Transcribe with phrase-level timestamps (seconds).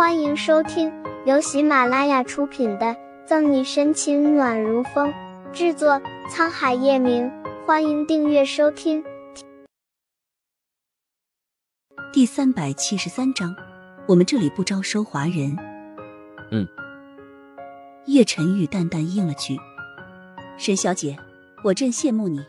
[0.00, 0.90] 欢迎收听
[1.26, 2.86] 由喜马拉雅出品的
[3.26, 5.12] 《赠你深情暖如风》，
[5.52, 7.30] 制作沧海夜明。
[7.66, 9.04] 欢迎订阅收听。
[12.14, 13.54] 第三百七十三章，
[14.08, 15.54] 我们这里不招收华人。
[16.50, 16.66] 嗯。
[18.06, 19.58] 叶晨玉淡淡应了句
[20.56, 21.18] ：“沈小姐，
[21.64, 22.42] 我真羡慕你。”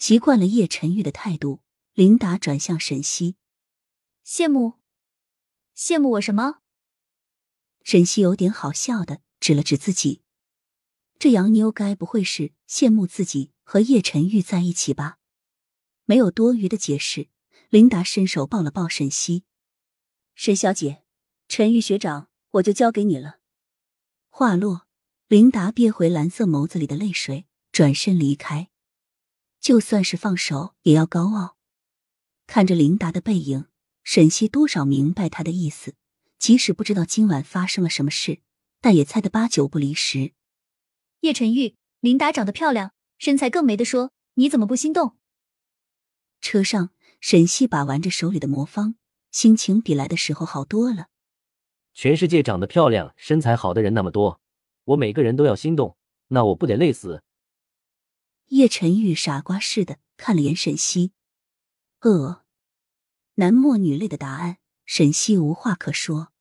[0.00, 1.60] 习惯了叶晨玉的态度，
[1.92, 3.36] 琳达转向沈西
[4.26, 4.72] ：“羡慕。”
[5.78, 6.56] 羡慕我什么？
[7.84, 10.22] 沈西有点好笑的指了指自己，
[11.20, 15.18] 这洋妞该不会是羡慕自己和叶晨玉在一起吧？
[16.04, 17.28] 没有多余的解释，
[17.68, 19.44] 琳达伸手抱了抱沈西。
[20.34, 21.04] 沈小姐，
[21.46, 23.38] 陈玉学长，我就交给你了。
[24.30, 24.88] 话落，
[25.28, 28.68] 琳达憋回蓝色眸子里的泪水，转身离开。
[29.60, 31.56] 就算是放手，也要高傲。
[32.48, 33.66] 看着琳达的背影。
[34.10, 35.94] 沈西多少明白他的意思，
[36.38, 38.40] 即使不知道今晚发生了什么事，
[38.80, 40.32] 但也猜得八九不离十。
[41.20, 45.18] 叶晨玉，琳达长得漂亮，身材更没得说，你怎么不心动？
[46.40, 46.88] 车上，
[47.20, 48.94] 沈西把玩着手里的魔方，
[49.30, 51.08] 心情比来的时候好多了。
[51.92, 54.40] 全世界长得漂亮、身材好的人那么多，
[54.84, 57.22] 我每个人都要心动，那我不得累死？
[58.46, 61.12] 叶晨玉傻瓜似的看了眼沈西，
[62.00, 62.46] 呃。
[63.40, 66.32] 男默女泪的答案，沈西无话可说。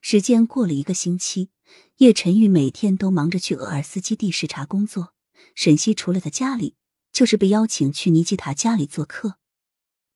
[0.00, 1.50] 时间过了一个星期，
[1.98, 5.14] 叶晨玉每天都忙着去鄂尔斯基地视察工作。
[5.54, 6.74] 沈西除了在家里，
[7.12, 9.38] 就是被邀请去尼基塔家里做客。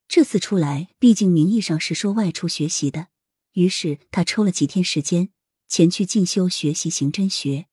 [0.09, 3.07] 这次出来，毕竟名义上是说外出学习的，
[3.53, 5.31] 于是他抽了几天时间
[5.69, 7.67] 前去进修学习刑侦学。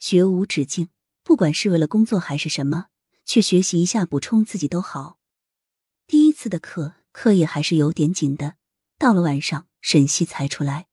[0.00, 0.88] 学无止境，
[1.22, 2.86] 不管是为了工作还是什么。
[3.24, 5.18] 去学习一下，补充自己都好。
[6.06, 8.56] 第一次的课，课业还是有点紧的。
[8.98, 10.88] 到了晚上，沈西才出来。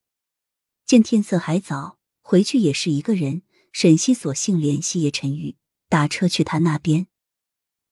[0.84, 3.42] 见天色还早，回去也是一个人。
[3.72, 5.56] 沈西索性联系叶晨玉，
[5.88, 7.06] 打车去他那边。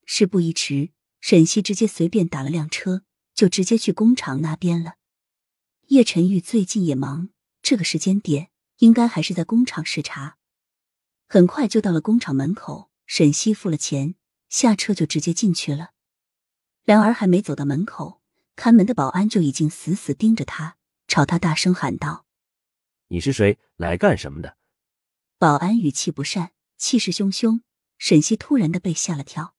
[0.04, 0.90] 事不宜迟，
[1.20, 4.94] 沈西直接随便打了辆车，就直接去工厂那边了。
[5.86, 7.28] 叶晨玉最近也忙，
[7.62, 10.38] 这个时间点应该还是在工厂视察。
[11.28, 14.16] 很快就到了工厂门口，沈西付了钱。
[14.48, 15.92] 下车就直接进去了，
[16.84, 18.22] 然而还没走到门口，
[18.56, 20.76] 看门的保安就已经死死盯着他，
[21.06, 22.24] 朝他大声喊道
[23.08, 23.58] ：“你是谁？
[23.76, 24.56] 来干什么的？”
[25.38, 27.60] 保安语气不善，气势汹汹。
[27.98, 29.56] 沈西突然的被吓了跳，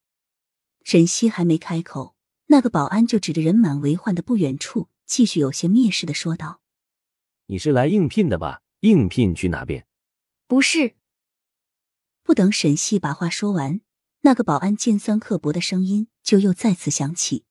[0.85, 6.61] 沈西还没开口，那个保安就指着人满为患的不远处，继续有些蔑视的说道
[7.47, 8.61] ：“你是来应聘的吧？
[8.79, 9.85] 应聘去哪边
[10.47, 10.95] ？”“不是。”
[12.23, 13.81] 不等沈西把话说完。
[14.21, 17.45] 那个保安尖酸刻薄的声音就又再次响起：“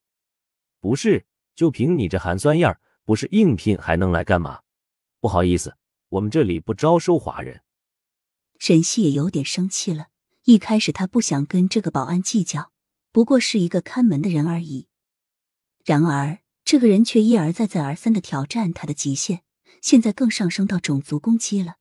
[0.80, 4.60] 不是，就凭你这寒酸样不是应聘还能来干嘛？
[5.20, 5.76] 不好意思，
[6.10, 7.62] 我们这里不招收华人。”
[8.58, 10.08] 沈西也有点生气了。
[10.44, 12.72] 一开始他不想跟这个保安计较，
[13.12, 14.88] 不过是一个看门的人而已。
[15.84, 19.42] 然而这个人却一而再、再而三的挑战他的极限，
[19.82, 21.76] 现在更上升到种族攻击了。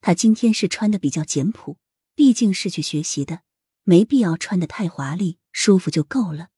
[0.00, 1.76] 他今天是穿的比较简朴，
[2.14, 3.40] 毕竟是去学习的。
[3.84, 6.50] 没必要穿的太华丽，舒服就够了。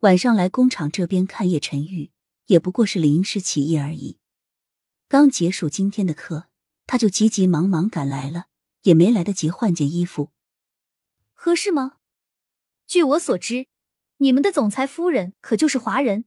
[0.00, 2.10] 晚上来工厂这边看叶晨玉，
[2.46, 4.18] 也不过是临时起意而已。
[5.08, 6.48] 刚结束今天的课，
[6.86, 8.46] 他就急急忙忙赶来了，
[8.82, 10.32] 也没来得及换件衣服。
[11.32, 11.98] 合适吗？
[12.86, 13.68] 据我所知，
[14.16, 16.24] 你们的总裁夫人可就是华人。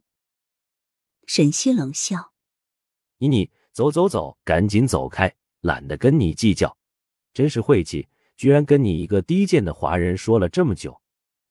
[1.28, 2.32] 沈西冷笑
[3.20, 6.78] ：“你你走走走，赶紧走开，懒得跟你计较，
[7.34, 11.02] 真是晦气。”居然跟你一个低贱的华人说了这么久，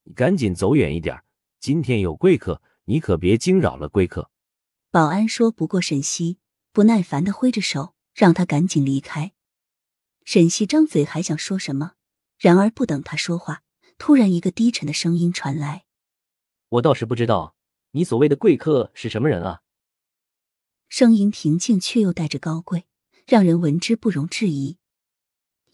[0.04, 1.22] 你赶紧走远一点。
[1.58, 4.30] 今天有贵客，你可别惊扰了贵客。
[4.90, 6.38] 保安说不过沈西，
[6.72, 9.32] 不耐烦的挥着手让他赶紧离开。
[10.24, 11.92] 沈西张嘴还想说什么，
[12.38, 13.62] 然而不等他说话，
[13.96, 15.84] 突然一个低沉的声音传来
[16.68, 17.56] ：“我倒是不知道，
[17.92, 19.62] 你所谓的贵客是什么人啊？”
[20.88, 22.84] 声音平静却又带着高贵，
[23.26, 24.76] 让人闻之不容置疑。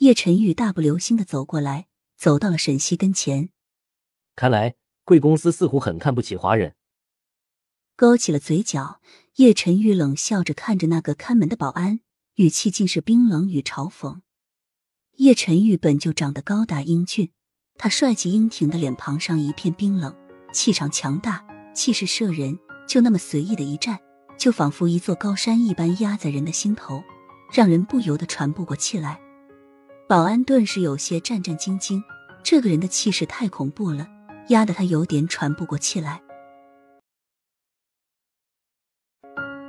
[0.00, 1.86] 叶晨玉大步流星的走过来，
[2.16, 3.50] 走到了沈西跟前。
[4.34, 6.74] 看来贵公司似乎很看不起华人。
[7.96, 9.02] 勾起了嘴角，
[9.36, 12.00] 叶晨玉冷笑着看着那个看门的保安，
[12.36, 14.20] 语气竟是冰冷与嘲讽。
[15.16, 17.32] 叶晨玉本就长得高大英俊，
[17.76, 20.16] 他帅气英挺的脸庞上一片冰冷，
[20.50, 21.44] 气场强大，
[21.74, 22.58] 气势慑人，
[22.88, 24.00] 就那么随意的一站，
[24.38, 27.02] 就仿佛一座高山一般压在人的心头，
[27.52, 29.20] 让人不由得喘不过气来。
[30.10, 32.02] 保安顿时有些战战兢兢
[32.42, 34.08] 这个人的气势太恐怖了
[34.48, 36.20] 压得他有点喘不过气来。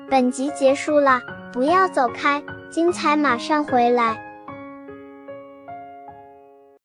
[0.09, 1.21] 本集结束了
[1.53, 2.41] 不要走开
[2.71, 4.30] 精彩马上回来。